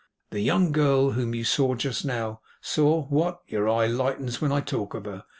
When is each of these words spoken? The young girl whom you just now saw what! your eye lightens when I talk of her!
The 0.31 0.39
young 0.39 0.71
girl 0.71 1.11
whom 1.11 1.35
you 1.35 1.43
just 1.43 2.05
now 2.05 2.41
saw 2.59 3.05
what! 3.05 3.41
your 3.45 3.69
eye 3.69 3.85
lightens 3.85 4.41
when 4.41 4.51
I 4.51 4.59
talk 4.59 4.95
of 4.95 5.05
her! 5.05 5.25